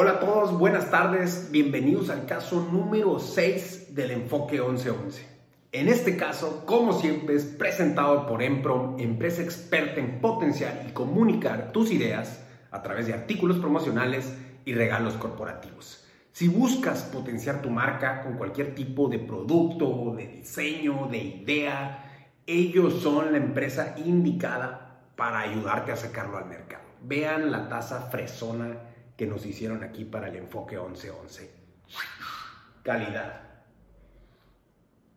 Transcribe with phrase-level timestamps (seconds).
[0.00, 5.26] Hola a todos, buenas tardes, bienvenidos al caso número 6 del enfoque 1111.
[5.72, 11.72] En este caso, como siempre, es presentado por Emprom, empresa experta en potenciar y comunicar
[11.72, 14.32] tus ideas a través de artículos promocionales
[14.64, 16.06] y regalos corporativos.
[16.30, 23.02] Si buscas potenciar tu marca con cualquier tipo de producto, de diseño, de idea, ellos
[23.02, 26.84] son la empresa indicada para ayudarte a sacarlo al mercado.
[27.02, 28.87] Vean la tasa fresona
[29.18, 31.50] que nos hicieron aquí para el enfoque 1111.
[32.84, 33.42] Calidad.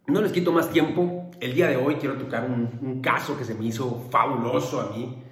[0.08, 1.30] No les quito más tiempo.
[1.40, 5.24] El día de hoy quiero tocar un, caso que se me hizo fabuloso a mí,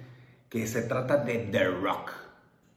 [0.48, 2.12] que se trata de The Rock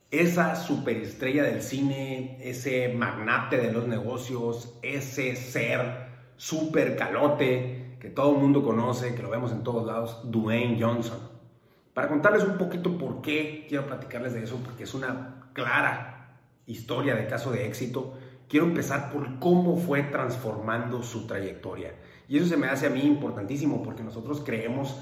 [0.10, 6.06] esa superestrella del cine, ese magnate de los negocios, ese ser
[6.38, 11.18] super calote que todo el mundo conoce, que lo vemos en todos lados, Dwayne Johnson.
[11.96, 17.16] Para contarles un poquito por qué quiero platicarles de eso, porque es una clara historia
[17.16, 18.18] de caso de éxito,
[18.48, 21.94] quiero empezar por cómo fue transformando su trayectoria.
[22.28, 24.98] Y eso se me hace a mí importantísimo porque nosotros creemos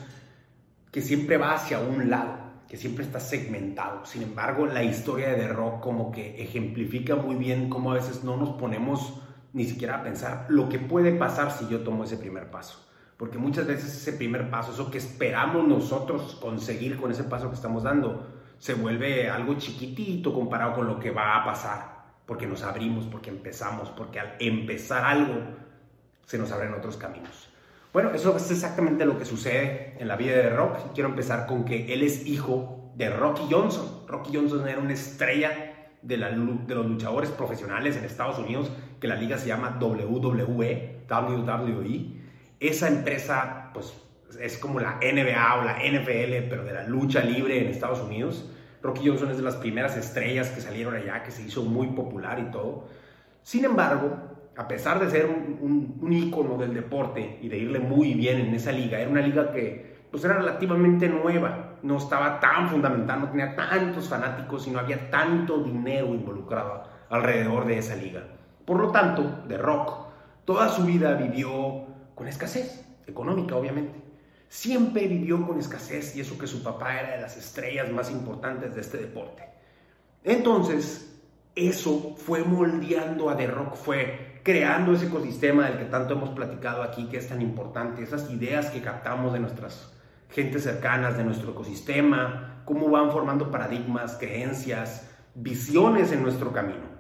[0.92, 4.06] que siempre va hacia un lado que siempre está segmentado.
[4.06, 8.24] Sin embargo, la historia de The Rock como que ejemplifica muy bien cómo a veces
[8.24, 12.16] no nos ponemos ni siquiera a pensar lo que puede pasar si yo tomo ese
[12.16, 12.80] primer paso.
[13.18, 17.56] Porque muchas veces ese primer paso, eso que esperamos nosotros conseguir con ese paso que
[17.56, 18.26] estamos dando,
[18.62, 22.04] se vuelve algo chiquitito comparado con lo que va a pasar.
[22.28, 25.42] Porque nos abrimos, porque empezamos, porque al empezar algo
[26.28, 27.50] se nos abren otros caminos.
[27.92, 30.94] Bueno, eso es exactamente lo que sucede en la vida de Rock.
[30.94, 34.04] Quiero empezar con que él es hijo de Rocky Johnson.
[34.08, 39.08] Rocky Johnson era una estrella de, la, de los luchadores profesionales en Estados Unidos, que
[39.08, 42.22] la liga se llama WWE, WWE.
[42.60, 43.92] Esa empresa, pues,
[44.40, 48.50] es como la NBA o la NFL, pero de la lucha libre en Estados Unidos.
[48.82, 52.40] Rocky Johnson es de las primeras estrellas que salieron allá, que se hizo muy popular
[52.40, 52.88] y todo.
[53.44, 54.18] Sin embargo,
[54.58, 58.54] a pesar de ser un, un, ícono del deporte y de irle muy bien en
[58.54, 63.30] esa liga, era una liga que pues era relativamente nueva, no estaba tan fundamental, no
[63.30, 68.24] tenía tantos fanáticos y no había tanto dinero involucrado alrededor de esa liga.
[68.66, 70.12] Por lo tanto, The Rock
[70.46, 71.86] toda su vida vivió
[72.16, 74.11] con escasez económica, obviamente.
[74.52, 78.76] Siempre vivió con escasez y eso que su papá era de las estrellas más importantes
[78.76, 79.46] de este deporte.
[80.26, 81.18] Entonces,
[81.56, 86.84] eso fue moldeando a The Rock, fue creando ese ecosistema del que tanto hemos platicado
[86.84, 89.94] aquí, que es tan importante, esas ideas que captamos de nuestras
[90.30, 96.92] gentes cercanas, de nuestro ecosistema, cómo van formando paradigmas, creencias, visiones en nuestro camino.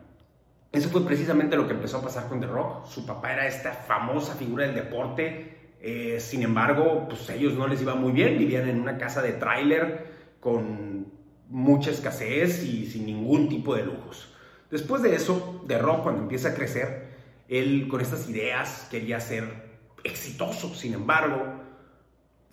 [0.71, 2.85] Eso fue precisamente lo que empezó a pasar con The Rock.
[2.85, 5.50] Su papá era esta famosa figura del deporte,
[5.81, 9.33] eh, sin embargo, pues ellos no les iba muy bien, vivían en una casa de
[9.33, 10.05] tráiler
[10.39, 11.11] con
[11.49, 14.33] mucha escasez y sin ningún tipo de lujos.
[14.69, 17.09] Después de eso, The Rock cuando empieza a crecer,
[17.49, 19.43] él con estas ideas quería ser
[20.03, 21.61] exitoso, sin embargo,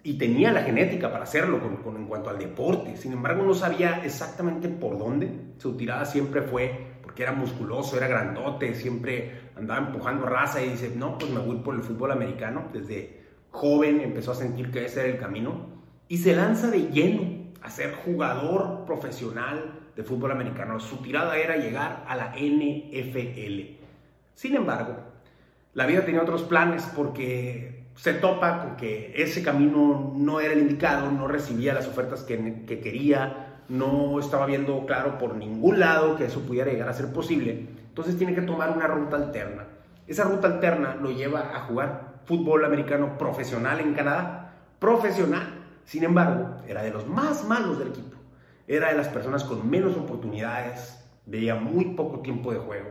[0.02, 2.96] y tenía la genética para hacerlo con, en cuanto al deporte.
[2.96, 5.30] Sin embargo, no sabía exactamente por dónde.
[5.58, 10.92] Su tirada siempre fue porque era musculoso, era grandote, siempre andaba empujando raza y dice,
[10.96, 12.68] no, pues me voy por el fútbol americano.
[12.72, 13.17] Desde
[13.50, 15.66] joven empezó a sentir que ese era el camino
[16.08, 20.80] y se lanza de lleno a ser jugador profesional de fútbol americano.
[20.80, 23.78] Su tirada era llegar a la NFL.
[24.34, 24.96] Sin embargo,
[25.74, 30.60] la vida tenía otros planes porque se topa con que ese camino no era el
[30.60, 36.26] indicado, no recibía las ofertas que, quería, no estaba viendo claro por ningún lado que
[36.26, 37.66] eso pudiera llegar a ser posible.
[37.88, 39.66] Entonces tiene que tomar una ruta alterna.
[40.06, 44.52] Esa ruta alterna lo lleva a jugar fútbol americano profesional en Canadá.
[44.78, 45.64] Profesional.
[45.86, 48.18] Sin embargo, era de los más malos del equipo.
[48.66, 52.90] Era de las personas con menos oportunidades, veía muy poco tiempo de juego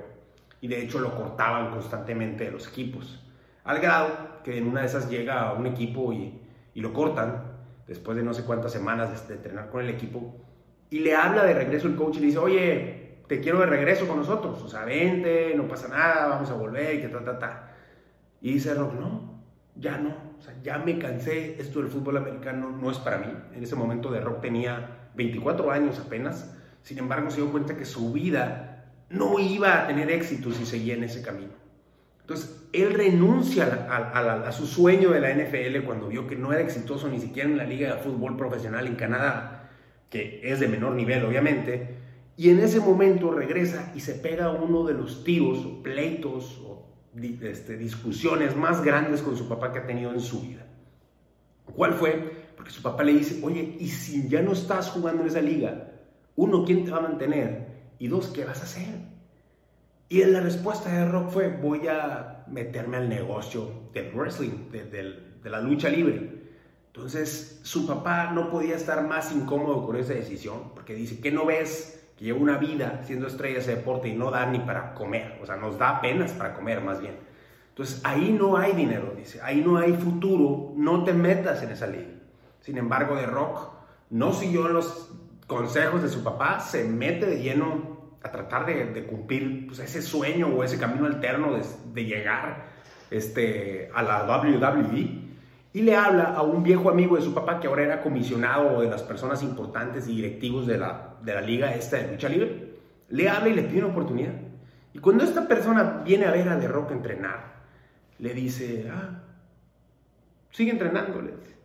[0.59, 3.23] y de hecho lo cortaban constantemente de los equipos.
[3.63, 4.09] Al grado
[4.43, 6.41] que en una de esas llega un equipo y,
[6.73, 7.43] y lo cortan
[7.87, 10.35] después de no sé cuántas semanas de, entrenar con el equipo
[10.89, 14.07] y le habla de regreso el coach y le dice, oye, te quiero de regreso
[14.07, 17.76] con nosotros, o sea, vente, no pasa nada, vamos a volver que ta, ta, ta.
[18.41, 19.41] Y dice Rock, no,
[19.75, 20.15] ya no,
[20.63, 23.33] ya me cansé, esto del fútbol americano no es para mí.
[23.55, 27.85] En ese momento de Rock tenía 24 años apenas, sin embargo se dio cuenta que
[27.85, 31.53] su vida no iba a tener éxito si seguía en ese camino.
[32.21, 37.07] Entonces, él renuncia a, su sueño de la NFL cuando vio que no era exitoso
[37.07, 39.69] ni siquiera en la liga de fútbol profesional en Canadá,
[40.09, 41.95] que es de menor nivel obviamente,
[42.35, 46.76] y en ese momento regresa y se pega uno de los tiros, o pleitos o
[47.41, 50.65] este, discusiones más grandes con su papá que ha tenido en su vida.
[51.75, 52.47] ¿Cuál fue?
[52.55, 55.91] Porque su papá le dice, oye, ¿y si ya no estás jugando en esa liga?
[56.35, 57.67] Uno, ¿quién te va a mantener?
[57.99, 58.87] Y dos, ¿qué vas a hacer?
[60.09, 65.49] Y la respuesta de Rock fue, voy a meterme al negocio del wrestling, de, de
[65.49, 66.37] la lucha libre.
[66.87, 71.45] Entonces, su papá no podía estar más incómodo con esa decisión, porque dice, ¿qué no
[71.45, 75.39] ves que lleva una vida siendo estrella de deporte y no da ni para comer?
[75.41, 77.15] O sea, nos da apenas para comer, más bien.
[77.69, 81.87] Entonces, ahí no hay dinero, dice, ahí no hay futuro, no te metas en esa
[81.87, 82.09] liga.
[82.59, 83.71] Sin embargo, de Rock
[84.09, 85.11] no siguió los
[85.45, 90.47] consejos de su papá, se mete de lleno a tratar de, cumplir pues, ese sueño
[90.47, 91.61] o ese camino alterno de,
[91.93, 92.65] de llegar
[93.11, 95.26] este, a la WWE
[95.77, 98.89] y le habla a un viejo amigo de su papá que ahora era comisionado de
[98.89, 102.79] las personas importantes y directivos de la, de la liga esta de lucha libre.
[103.09, 104.33] Le habla y le pide una oportunidad.
[104.91, 107.61] Y cuando esta persona viene a ver a The Rock entrenar,
[108.17, 109.21] le dice, ah,
[110.49, 111.55] sigue entrenando, le dice.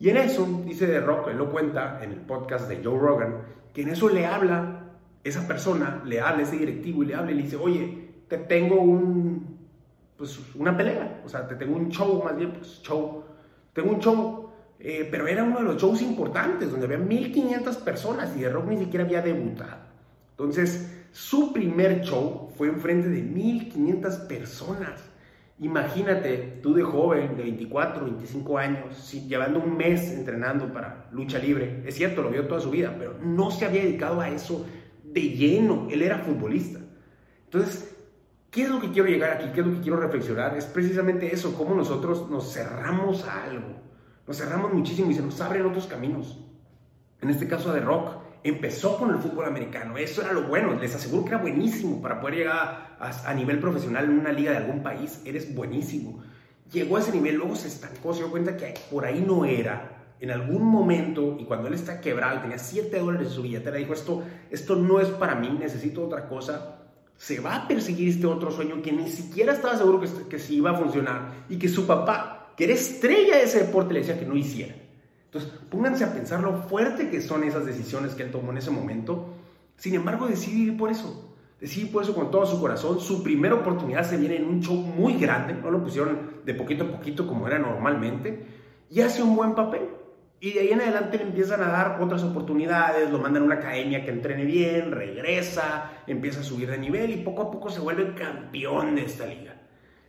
[0.00, 3.42] Y en eso, dice The Rock, él lo cuenta en el podcast de Joe Rogan,
[3.74, 4.86] que en eso le habla
[5.22, 8.80] esa persona, le habla ese directivo y le habla y le dice, oye, te tengo
[8.80, 9.57] un,
[10.18, 13.22] pues una pelea, o sea, te tengo un show más bien, pues show,
[13.72, 14.50] tengo un show,
[14.80, 18.66] eh, pero era uno de los shows importantes, donde había 1500 personas y The Rock
[18.66, 19.78] ni siquiera había debutado.
[20.32, 25.04] Entonces, su primer show fue enfrente de 1500 personas.
[25.60, 31.82] Imagínate, tú de joven, de 24, 25 años, llevando un mes entrenando para lucha libre.
[31.86, 34.66] Es cierto, lo vio toda su vida, pero no se había dedicado a eso
[35.04, 35.88] de lleno.
[35.90, 36.78] Él era futbolista.
[37.44, 37.97] Entonces,
[38.50, 39.50] ¿Qué es lo que quiero llegar aquí?
[39.52, 40.56] ¿Qué es lo que quiero reflexionar?
[40.56, 43.76] Es precisamente eso, cómo nosotros nos cerramos a algo.
[44.26, 46.38] Nos cerramos muchísimo y se nos abren otros caminos.
[47.20, 49.98] En este caso de Rock, empezó con el fútbol americano.
[49.98, 50.72] Eso era lo bueno.
[50.80, 54.58] Les aseguro que era buenísimo para poder llegar a, nivel profesional en una liga de
[54.58, 55.20] algún país.
[55.26, 56.22] Eres buenísimo.
[56.72, 60.14] Llegó a ese nivel, luego se estancó, se dio cuenta que por ahí no era.
[60.20, 63.92] En algún momento, y cuando él está quebrado tenía 7 dólares en su billetera, dijo,
[63.92, 66.77] esto, esto no es para mí, necesito otra cosa
[67.18, 70.56] se va a perseguir este otro sueño que ni siquiera estaba seguro que, que sí
[70.56, 74.18] iba a funcionar y que su papá, que era estrella de ese deporte, le decía
[74.18, 74.74] que no hiciera.
[75.26, 78.70] Entonces, pónganse a pensar lo fuerte que son esas decisiones que él tomó en ese
[78.70, 79.34] momento.
[79.76, 81.34] Sin embargo, decide ir por eso.
[81.60, 83.00] Decide por eso con todo su corazón.
[83.00, 85.54] Su primera oportunidad se viene en un show muy grande.
[85.54, 88.46] No lo pusieron de poquito a poquito como era normalmente.
[88.90, 89.82] Y hace un buen papel.
[90.40, 93.54] Y de ahí en adelante le empiezan a dar otras oportunidades, lo mandan a una
[93.56, 97.80] academia que entrene bien, regresa, empieza a subir de nivel y poco a poco se
[97.80, 99.56] vuelve campeón de esta liga.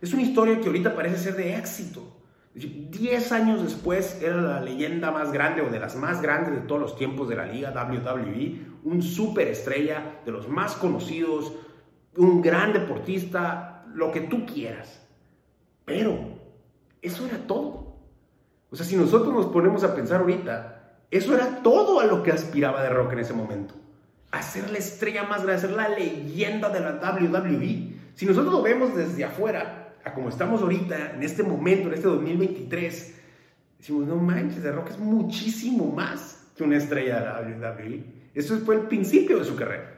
[0.00, 2.16] Es una historia que ahorita parece ser de éxito.
[2.54, 6.80] Diez años después era la leyenda más grande o de las más grandes de todos
[6.80, 11.52] los tiempos de la liga WWE, un superestrella, de los más conocidos,
[12.16, 15.06] un gran deportista, lo que tú quieras.
[15.84, 16.38] Pero
[17.02, 17.89] eso era todo.
[18.70, 20.80] O sea, si nosotros nos ponemos a pensar ahorita,
[21.10, 23.74] eso era todo a lo que aspiraba de Rock en ese momento.
[24.30, 27.94] A ser la estrella más grande, a ser la leyenda de la WWE.
[28.14, 32.06] Si nosotros lo vemos desde afuera, a como estamos ahorita, en este momento, en este
[32.06, 33.14] 2023,
[33.78, 38.04] decimos, no manches, de Rock es muchísimo más que una estrella de la WWE.
[38.34, 39.94] Eso fue el principio de su carrera.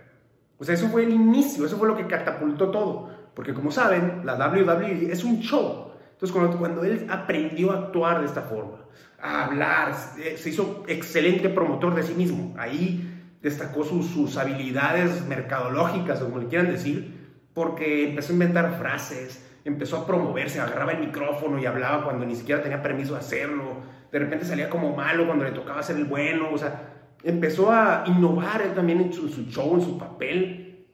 [0.59, 3.11] O sea, eso fue el inicio, eso fue lo que catapultó todo.
[3.35, 5.92] Porque como saben, la WWE es un show
[6.23, 8.79] entonces, cuando, él aprendió a actuar de esta forma,
[9.21, 9.93] a hablar,
[10.37, 12.55] se hizo excelente promotor de sí mismo.
[12.59, 18.79] Ahí destacó sus, sus habilidades mercadológicas, o como le quieran decir, porque empezó a inventar
[18.79, 23.19] frases, empezó a promoverse, agarraba el micrófono y hablaba cuando ni siquiera tenía permiso de
[23.19, 23.79] hacerlo.
[24.13, 26.51] De repente salía como malo cuando le tocaba ser el bueno.
[26.53, 30.87] O sea, empezó a innovar él también en su, su show, en su papel,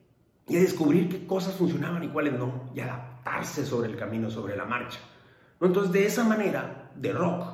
[0.48, 4.56] y a descubrir qué cosas funcionaban y cuáles no, y adaptarse sobre el camino, sobre
[4.56, 4.98] la marcha.
[5.60, 7.44] Entonces, de esa manera, de rock,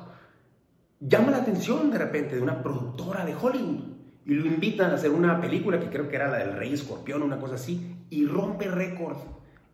[0.99, 3.95] llama la atención de repente de una productora de Hollywood
[4.25, 7.21] y lo invitan a hacer una película que creo que era la del Rey Escorpión,
[7.21, 9.17] una cosa así, y rompe récord.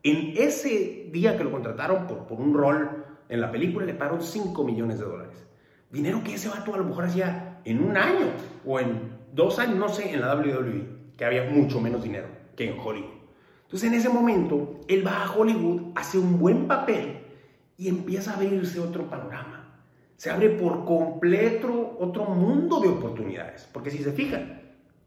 [0.04, 4.22] En ese día que lo contrataron por, por un rol en la película, le pagaron
[4.22, 5.48] 5 millones de dólares.
[5.92, 8.28] Dinero que ese vato a lo mejor hacía en un año
[8.66, 10.86] o en dos años, no sé, en la WWE,
[11.18, 13.22] que había mucho menos dinero que en Hollywood.
[13.64, 17.21] Entonces en ese momento, él va a Hollywood, hace un buen papel
[17.82, 19.74] y empieza a abrirse otro panorama.
[20.16, 23.68] Se abre por completo otro mundo de oportunidades.
[23.74, 24.62] Porque si se fijan,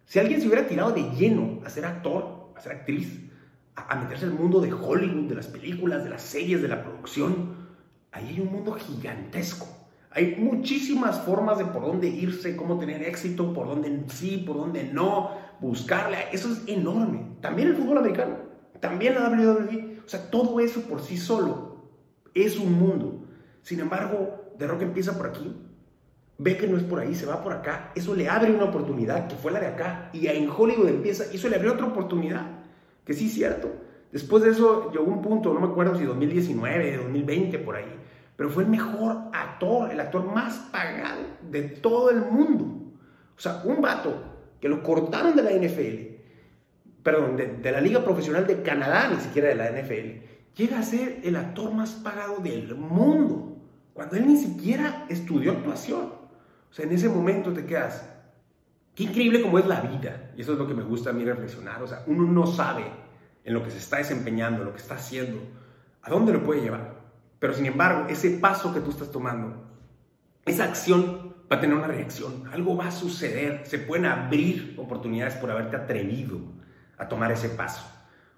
[0.04, 3.30] si alguien se hubiera tirado de lleno a ser actor, a ser actriz,
[3.76, 6.82] a, meterse en el mundo de Hollywood, de las películas, de las series, de la
[6.82, 7.54] producción,
[8.10, 9.68] ahí hay un mundo gigantesco.
[10.10, 14.82] Hay muchísimas formas de por dónde irse, cómo tener éxito, por dónde sí, por dónde
[14.82, 16.18] no, buscarle.
[16.32, 17.36] Eso es enorme.
[17.40, 18.36] También el fútbol americano,
[18.80, 20.00] también la WWE.
[20.04, 21.73] O sea, todo eso por sí solo
[22.34, 23.24] es un mundo.
[23.62, 25.56] Sin embargo, The Rock empieza por aquí,
[26.38, 29.28] ve que no es por ahí, se va por acá, eso le abre una oportunidad
[29.28, 32.46] que fue la de acá, y en Hollywood empieza, eso le abre otra oportunidad,
[33.04, 33.72] que sí es cierto.
[34.12, 37.98] Después de eso llegó un punto, no me acuerdo si 2019, 2020, por ahí,
[38.36, 42.64] pero fue el mejor actor, el actor más pagado de todo el mundo.
[43.36, 46.14] O sea, un vato que lo cortaron de la NFL,
[47.02, 51.20] perdón, de, la Liga Profesional de Canadá, ni siquiera de la NFL, llega a ser
[51.24, 53.56] el actor más pagado del mundo,
[53.92, 56.12] cuando él ni siquiera estudió actuación.
[56.70, 58.08] O sea, en ese momento te quedas,
[58.94, 60.32] qué increíble como es la vida.
[60.36, 61.82] Y eso es lo que me gusta a mí reflexionar.
[61.82, 62.84] O sea, uno no sabe
[63.44, 65.40] en lo que se está desempeñando, lo que está haciendo,
[66.02, 67.02] a dónde lo puede llevar.
[67.38, 69.64] Pero sin embargo, ese paso que tú estás tomando,
[70.44, 75.34] esa acción va a tener una reacción, algo va a suceder, se pueden abrir oportunidades
[75.34, 76.40] por haberte atrevido
[76.96, 77.93] a tomar ese paso.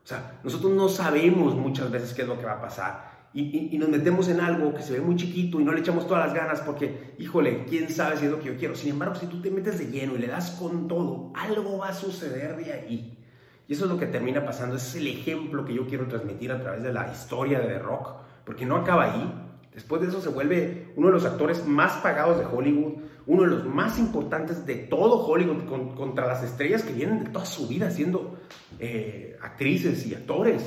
[0.06, 3.76] O sea, nosotros no sabemos muchas veces qué es lo que va a pasar y,
[3.76, 6.34] nos metemos en algo que se ve muy chiquito y no le echamos todas las
[6.34, 8.76] ganas porque, híjole, quién sabe si es lo que yo quiero.
[8.76, 11.88] Sin embargo, si tú te metes de lleno y le das con todo, algo va
[11.88, 13.18] a suceder de ahí.
[13.66, 14.76] Y eso es lo que termina pasando.
[14.76, 17.78] Ese es el ejemplo que yo quiero transmitir a través de la historia de The
[17.80, 18.10] Rock
[18.44, 19.34] porque no acaba ahí.
[19.74, 23.48] Después de eso se vuelve uno de los actores más pagados de Hollywood, uno de
[23.48, 27.90] los más importantes de todo Hollywood contra las estrellas que vienen de toda su vida
[27.90, 28.38] siendo
[28.78, 30.62] eh, actrices y actores.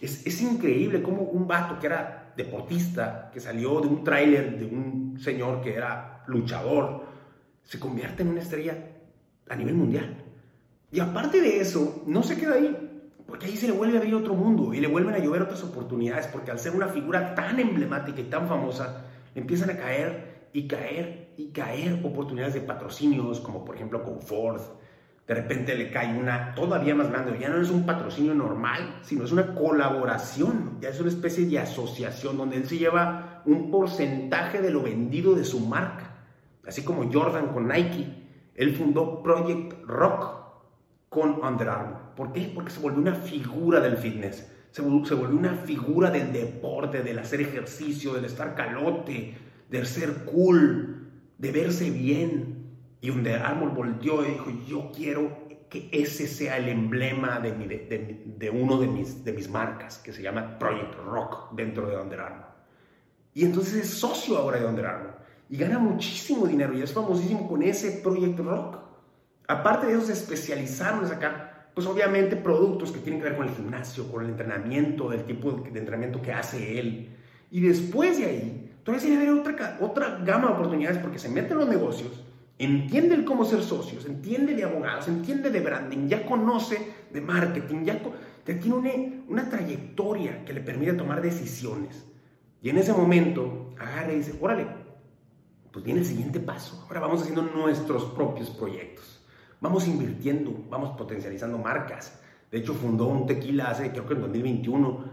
[0.00, 4.66] Es, es, increíble cómo un vato que era deportista, que salió de un tráiler de
[4.66, 7.04] un señor que era luchador,
[7.62, 8.76] se convierte en una estrella
[9.48, 10.22] a nivel mundial.
[10.92, 12.84] Y aparte de eso, no se queda ahí.
[13.26, 15.64] Porque ahí se le vuelve a abrir otro mundo y le vuelven a llover otras
[15.64, 20.68] oportunidades, porque al ser una figura tan emblemática y tan famosa, empiezan a caer y
[20.68, 24.60] caer y caer oportunidades de patrocinios, como por ejemplo con Ford.
[25.26, 29.24] De repente le cae una todavía más grande, ya no es un patrocinio normal, sino
[29.24, 34.60] es una colaboración, ya es una especie de asociación donde él se lleva un porcentaje
[34.60, 36.26] de lo vendido de su marca.
[36.66, 38.06] Así como Jordan con Nike,
[38.54, 40.44] él fundó Project Rock,
[41.14, 42.00] con Under Armour.
[42.16, 42.50] ¿Por qué?
[42.52, 47.40] Porque se volvió una figura del fitness, se volvió, una figura del deporte, del hacer
[47.40, 49.36] ejercicio, del estar calote,
[49.70, 51.03] del ser cool,
[51.38, 52.64] de verse bien.
[53.00, 57.52] Y Under Armour volteó y dijo, yo quiero que ese sea el emblema de,
[58.38, 62.20] de, uno de mis, de mis marcas, que se llama Project Rock dentro de Under
[62.20, 62.46] Armour.
[63.34, 65.14] Y entonces es socio ahora de Under Armour.
[65.50, 68.78] Y gana muchísimo dinero y es famosísimo con ese Project Rock.
[69.48, 73.48] Aparte de eso, se especializaron en sacar, pues obviamente, productos que tienen que ver con
[73.48, 77.16] el gimnasio, con el entrenamiento, del tipo de entrenamiento que hace él.
[77.50, 81.52] Y después de ahí, todavía se le otra, otra gama de oportunidades porque se mete
[81.52, 82.22] en los negocios,
[82.58, 87.84] entiende el cómo ser socios, entiende de abogados, entiende de branding, ya conoce de marketing,
[87.84, 88.00] ya
[88.44, 88.90] tiene una,
[89.28, 92.04] una trayectoria que le permite tomar decisiones.
[92.62, 94.66] Y en ese momento agarra y dice, órale,
[95.72, 96.84] pues viene el siguiente paso.
[96.86, 99.14] Ahora vamos haciendo nuestros propios proyectos
[99.64, 102.20] vamos invirtiendo, vamos potencializando marcas.
[102.50, 105.04] De hecho, fundó un tequila hace, creo que en 2021,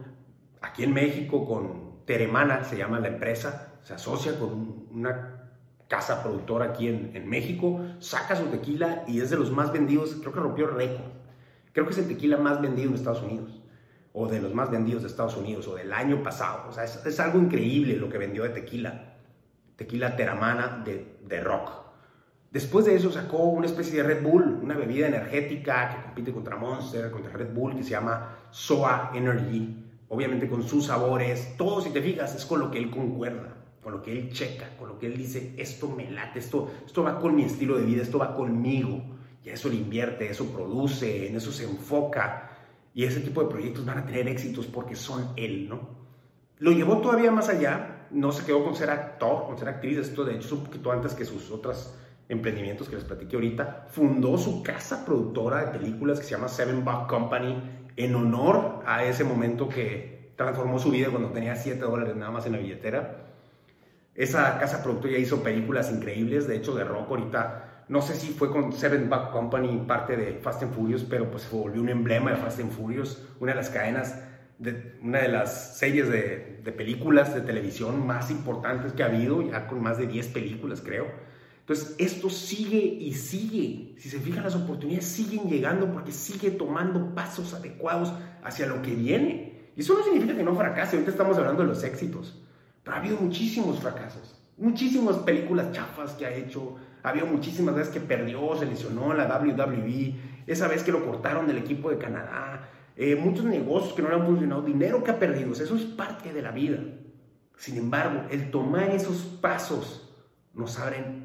[0.61, 5.47] aquí en México con Teremana, se llama la empresa, se asocia con una
[5.87, 10.33] casa productora aquí en, México, saca su tequila y es de los más vendidos, creo
[10.33, 11.05] que rompió récord.
[11.71, 13.61] Creo que es el tequila más vendido en Estados Unidos,
[14.11, 16.67] o de los más vendidos de Estados Unidos, o del año pasado.
[16.67, 19.15] O sea, es, es algo increíble lo que vendió de tequila.
[19.77, 21.71] Tequila Teramana de, de rock.
[22.51, 26.57] Después de eso sacó una especie de Red Bull, una bebida energética que compite contra
[26.57, 29.90] Monster, contra Red Bull, que se llama SOA Energy.
[30.13, 33.93] Obviamente con sus sabores, todo si te fijas es con lo que él concuerda, con
[33.93, 37.17] lo que él checa, con lo que él dice, esto me late, esto, esto va
[37.17, 39.01] con mi estilo de vida, esto va conmigo.
[39.41, 42.51] Y eso le invierte, eso produce, en eso se enfoca.
[42.93, 46.01] Y ese tipo de proyectos van a tener éxitos porque son él, ¿no?
[46.57, 50.25] Lo llevó todavía más allá, no se quedó con ser actor, con ser actriz, esto
[50.25, 54.37] de hecho es un poquito antes que sus otras emprendimientos que les platiqué ahorita, fundó
[54.37, 59.23] su casa productora de películas que se llama Seven Buck Company en honor a ese
[59.23, 63.27] momento que transformó su vida cuando tenía 7 dólares nada más en la billetera.
[64.15, 68.33] Esa casa productora ya hizo películas increíbles, de hecho de rock ahorita, no sé si
[68.33, 71.89] fue con Seven Buck Company parte de Fast and Furious, pero pues se volvió un
[71.89, 74.21] emblema de Fast and Furious, una de las cadenas,
[74.59, 79.41] de, una de las series de, de películas de televisión más importantes que ha habido,
[79.41, 81.07] ya con más de 10 películas creo.
[81.61, 83.95] Entonces, esto sigue y sigue.
[83.97, 88.11] Si se fijan, las oportunidades siguen llegando porque sigue tomando pasos adecuados
[88.43, 89.69] hacia lo que viene.
[89.75, 90.95] Y eso no significa que no fracase.
[90.95, 92.41] Ahorita estamos hablando de los éxitos.
[92.83, 94.41] Pero ha habido muchísimos fracasos.
[94.57, 96.75] Muchísimas películas chafas que ha hecho.
[97.03, 100.15] Ha habido muchísimas veces que perdió, se lesionó la WWE.
[100.47, 102.69] Esa vez que lo cortaron del equipo de Canadá.
[102.97, 104.63] Eh, muchos negocios que no le han funcionado.
[104.63, 105.53] Dinero que ha perdido.
[105.53, 106.79] eso es parte de la vida.
[107.55, 110.09] Sin embargo, el tomar esos pasos
[110.53, 111.20] nos abren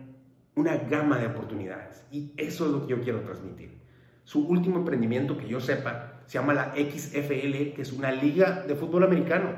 [0.57, 2.05] una gama de oportunidades.
[2.11, 3.79] Y eso es lo que yo quiero transmitir.
[4.25, 8.75] Su último emprendimiento que yo sepa se llama la XFL, que es una liga de
[8.75, 9.51] fútbol americano.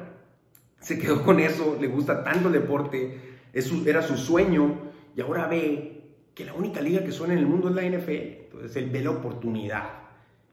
[0.81, 3.39] Se quedó con eso, le gusta tanto el deporte,
[3.87, 4.77] era su sueño
[5.17, 5.99] y ahora ve
[6.35, 8.45] que la única liga que suena en el mundo es la NFL.
[8.45, 9.85] Entonces él ve la oportunidad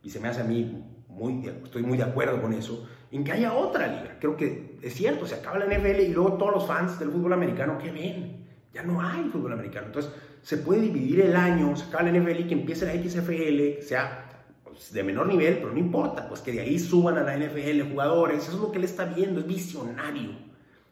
[0.01, 3.31] y se me hace a mí muy, estoy muy de acuerdo con eso, en que
[3.31, 4.17] haya otra liga.
[4.19, 7.33] Creo que es cierto, se acaba la NFL y luego todos los fans del fútbol
[7.33, 8.45] americano, ¿qué ven?
[8.73, 9.87] Ya no hay fútbol americano.
[9.87, 10.11] Entonces
[10.45, 14.29] se puede dividir el año, se acaba la NFL y que empiece la XFL, sea
[14.63, 17.89] pues, de menor nivel, pero no importa, pues que de ahí suban a la NFL
[17.89, 18.43] jugadores.
[18.43, 20.33] Eso es lo que él está viendo, es visionario.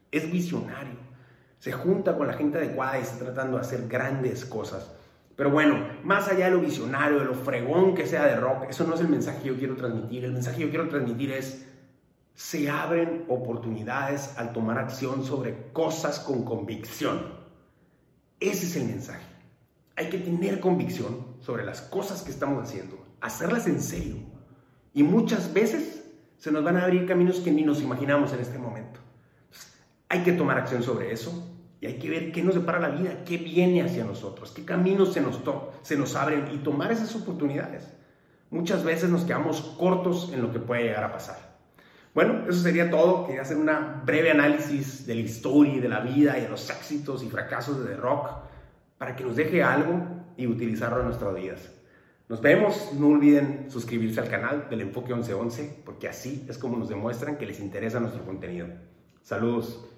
[0.10, 0.96] Es visionario.
[1.60, 4.92] Se junta con la gente adecuada y está tratando de hacer grandes cosas.
[5.36, 8.88] Pero bueno, más allá de lo visionario, de lo fregón que sea de rock, eso
[8.88, 10.26] no es el mensaje que yo quiero transmitir.
[10.26, 11.64] El mensaje que yo quiero transmitir es,
[12.34, 17.44] se abren oportunidades al tomar acción sobre cosas con convicción.
[18.40, 19.33] Ese es el mensaje.
[19.96, 24.16] Hay que tener convicción sobre las cosas que estamos haciendo, hacerlas en serio.
[24.94, 26.04] Y muchas veces
[26.38, 29.00] se nos van a abrir caminos que ni nos imaginamos en este momento.
[30.10, 31.50] hay que tomar acción sobre eso
[31.82, 35.14] y hay que ver qué nos depara la vida, qué viene hacia nosotros, qué caminos
[35.14, 35.40] se nos,
[35.82, 37.88] se nos abren y tomar esas oportunidades.
[38.52, 41.54] Muchas veces nos quedamos cortos en lo que puede llegar a pasar.
[42.14, 43.26] Bueno, eso sería todo.
[43.26, 43.70] Quería hacer un
[44.06, 47.80] breve análisis de la historia y de la vida y de los éxitos y fracasos
[47.80, 48.30] de The Rock
[49.04, 50.02] para que nos deje algo
[50.38, 51.70] y utilizarlo en nuestras vidas.
[52.30, 52.94] Nos vemos.
[52.98, 57.46] No olviden suscribirse al canal del Enfoque 1111 porque así es como nos demuestran que
[57.46, 58.68] les interesa nuestro contenido.
[59.22, 59.93] Saludos.